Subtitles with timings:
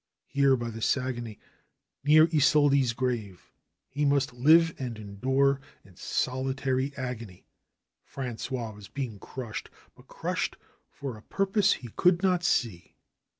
[0.25, 1.37] Here by the Saguenay,
[2.03, 3.51] near Isolde's grave,
[3.87, 7.45] he must live and endure in solitary agony.
[8.03, 10.57] Frangois was being crushed, but crushed
[10.89, 12.95] for a purpose he could not see.